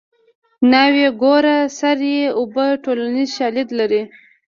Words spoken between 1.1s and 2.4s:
ګوره سر یې